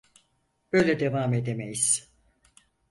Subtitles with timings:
[0.73, 2.11] Böyle devam edemeyiz.